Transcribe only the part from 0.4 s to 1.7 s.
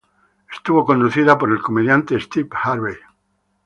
Estuvo conducida por el